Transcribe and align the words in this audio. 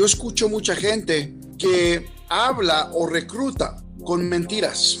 yo 0.00 0.06
escucho 0.06 0.48
mucha 0.48 0.74
gente 0.74 1.34
que 1.58 2.10
habla 2.30 2.90
o 2.94 3.06
recluta 3.06 3.84
con 4.02 4.26
mentiras. 4.26 5.00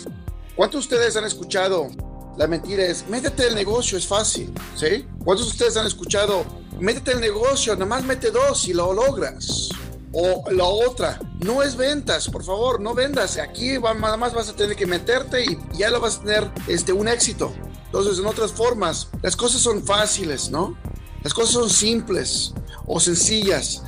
¿Cuántos 0.54 0.90
de 0.90 0.96
ustedes 0.96 1.16
han 1.16 1.24
escuchado 1.24 1.88
la 2.36 2.46
mentira 2.46 2.84
es, 2.84 3.08
métete 3.08 3.46
el 3.48 3.54
negocio, 3.54 3.96
es 3.96 4.06
fácil, 4.06 4.52
¿sí? 4.76 5.06
¿Cuántos 5.24 5.46
de 5.46 5.52
ustedes 5.52 5.78
han 5.78 5.86
escuchado, 5.86 6.44
métete 6.78 7.12
el 7.12 7.20
negocio, 7.22 7.72
nada 7.72 7.86
más 7.86 8.04
mete 8.04 8.30
dos 8.30 8.68
y 8.68 8.74
lo 8.74 8.92
logras? 8.92 9.70
O 10.12 10.44
la 10.50 10.64
otra, 10.64 11.18
no 11.38 11.62
es 11.62 11.76
ventas, 11.76 12.28
por 12.28 12.44
favor, 12.44 12.78
no 12.78 12.92
vendas. 12.92 13.38
Aquí 13.38 13.78
nada 13.78 14.18
más 14.18 14.34
vas 14.34 14.50
a 14.50 14.52
tener 14.54 14.76
que 14.76 14.84
meterte 14.84 15.46
y 15.46 15.58
ya 15.78 15.88
lo 15.88 16.00
vas 16.00 16.18
a 16.18 16.20
tener 16.24 16.50
este, 16.66 16.92
un 16.92 17.08
éxito. 17.08 17.54
Entonces, 17.86 18.18
en 18.18 18.26
otras 18.26 18.52
formas, 18.52 19.08
las 19.22 19.34
cosas 19.34 19.62
son 19.62 19.82
fáciles, 19.82 20.50
¿no? 20.50 20.76
Las 21.22 21.32
cosas 21.32 21.52
son 21.52 21.70
simples 21.70 22.52
o 22.90 22.98
sencillas. 22.98 23.82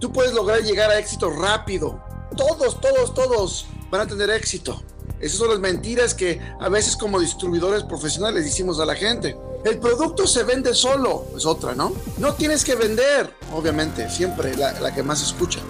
Tú 0.00 0.12
puedes 0.12 0.34
lograr 0.34 0.62
llegar 0.62 0.90
a 0.90 0.98
éxito 0.98 1.30
rápido. 1.30 2.02
Todos, 2.36 2.80
todos, 2.80 3.14
todos 3.14 3.66
van 3.90 4.02
a 4.02 4.06
tener 4.06 4.30
éxito. 4.30 4.82
Esas 5.20 5.38
son 5.38 5.50
las 5.50 5.60
mentiras 5.60 6.12
que 6.12 6.40
a 6.60 6.68
veces 6.68 6.96
como 6.96 7.20
distribuidores 7.20 7.84
profesionales 7.84 8.44
decimos 8.44 8.80
a 8.80 8.84
la 8.84 8.94
gente. 8.94 9.36
El 9.64 9.78
producto 9.78 10.26
se 10.26 10.42
vende 10.44 10.74
solo, 10.74 11.26
es 11.36 11.46
otra, 11.46 11.74
¿no? 11.74 11.92
No 12.18 12.34
tienes 12.34 12.64
que 12.64 12.74
vender, 12.74 13.32
obviamente, 13.52 14.08
siempre 14.10 14.56
la, 14.56 14.72
la 14.80 14.94
que 14.94 15.02
más 15.02 15.22
escucha. 15.22 15.60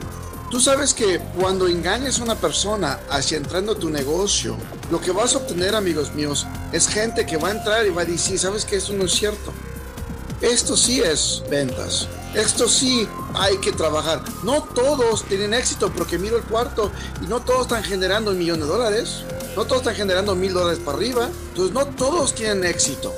Tú 0.51 0.61
sabes 0.61 0.95
que 0.95 1.21
cuando 1.39 1.69
engañes 1.69 2.21
a 2.21 2.25
una 2.25 2.35
persona 2.35 3.01
hacia 3.11 3.37
entrando 3.37 3.73
a 3.73 3.79
tu 3.79 3.91
negocio, 3.91 4.57
lo 4.91 4.99
que 4.99 5.11
vas 5.11 5.35
a 5.35 5.39
obtener, 5.39 5.75
amigos 5.75 6.15
míos, 6.15 6.47
es 6.73 6.89
gente 6.89 7.27
que 7.27 7.37
va 7.37 7.49
a 7.49 7.53
entrar 7.53 7.87
y 7.87 7.91
va 7.91 8.03
a 8.03 8.07
decir, 8.07 8.39
¿sabes 8.39 8.65
que 8.65 8.77
Eso 8.77 8.95
no 8.95 9.05
es 9.05 9.13
cierto. 9.13 9.53
Esto 10.41 10.77
sí 10.77 11.01
es 11.01 11.43
ventas. 11.51 12.07
Esto 12.33 12.69
sí 12.69 13.09
hay 13.35 13.57
que 13.59 13.73
trabajar. 13.73 14.23
No 14.45 14.63
todos 14.63 15.25
tienen 15.25 15.53
éxito 15.53 15.93
porque 15.93 16.17
miro 16.17 16.37
el 16.37 16.45
cuarto 16.45 16.93
y 17.21 17.27
no 17.27 17.41
todos 17.41 17.63
están 17.63 17.83
generando 17.83 18.31
un 18.31 18.39
millón 18.39 18.61
de 18.61 18.67
dólares. 18.67 19.25
No 19.57 19.65
todos 19.65 19.79
están 19.79 19.97
generando 19.97 20.37
mil 20.37 20.53
dólares 20.53 20.79
para 20.85 20.97
arriba. 20.97 21.29
Entonces 21.49 21.75
no 21.75 21.87
todos 21.87 22.37
tienen 22.37 22.65
éxito. 22.65 23.13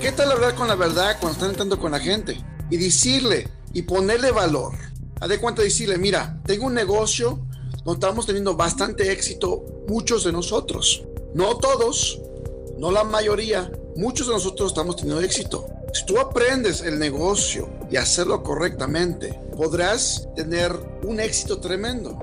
¿Qué 0.00 0.12
tal 0.12 0.32
hablar 0.32 0.54
con 0.54 0.66
la 0.66 0.74
verdad 0.74 1.18
cuando 1.20 1.34
están 1.34 1.50
entrando 1.50 1.78
con 1.78 1.92
la 1.92 2.00
gente? 2.00 2.42
Y 2.70 2.78
decirle 2.78 3.48
y 3.74 3.82
ponerle 3.82 4.30
valor. 4.30 4.72
Haz 5.20 5.28
de 5.28 5.38
cuenta 5.38 5.60
decirle, 5.60 5.98
mira, 5.98 6.40
tengo 6.46 6.66
un 6.66 6.74
negocio 6.74 7.38
donde 7.84 8.06
estamos 8.06 8.24
teniendo 8.24 8.56
bastante 8.56 9.12
éxito 9.12 9.62
muchos 9.88 10.24
de 10.24 10.32
nosotros. 10.32 11.02
No 11.34 11.58
todos, 11.58 12.18
no 12.78 12.90
la 12.90 13.04
mayoría, 13.04 13.70
muchos 13.94 14.26
de 14.26 14.32
nosotros 14.32 14.70
estamos 14.70 14.96
teniendo 14.96 15.20
éxito. 15.20 15.66
Si 15.92 16.06
tú 16.06 16.18
aprendes 16.18 16.80
el 16.80 16.98
negocio 16.98 17.68
y 17.90 17.96
hacerlo 17.96 18.42
correctamente, 18.42 19.38
podrás 19.54 20.26
tener 20.34 20.72
un 21.04 21.20
éxito 21.20 21.60
tremendo. 21.60 22.18